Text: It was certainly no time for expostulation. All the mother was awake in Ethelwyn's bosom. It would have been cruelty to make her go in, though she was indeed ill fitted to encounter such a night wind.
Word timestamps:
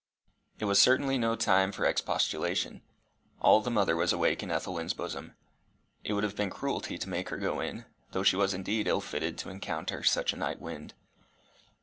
It 0.57 0.65
was 0.65 0.81
certainly 0.81 1.19
no 1.19 1.35
time 1.35 1.71
for 1.71 1.85
expostulation. 1.85 2.81
All 3.39 3.61
the 3.61 3.69
mother 3.69 3.95
was 3.95 4.11
awake 4.11 4.41
in 4.41 4.49
Ethelwyn's 4.49 4.95
bosom. 4.95 5.35
It 6.03 6.13
would 6.13 6.23
have 6.23 6.35
been 6.35 6.49
cruelty 6.49 6.97
to 6.97 7.07
make 7.07 7.29
her 7.29 7.37
go 7.37 7.59
in, 7.59 7.85
though 8.09 8.23
she 8.23 8.35
was 8.35 8.55
indeed 8.55 8.87
ill 8.87 9.01
fitted 9.01 9.37
to 9.37 9.49
encounter 9.51 10.01
such 10.01 10.33
a 10.33 10.37
night 10.37 10.59
wind. 10.59 10.95